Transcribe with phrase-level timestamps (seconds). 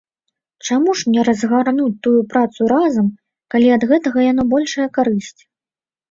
[0.67, 3.07] Чаму ж не разгарнуць тую працу разам,
[3.55, 5.37] калі ад гэтага яно большая карысць?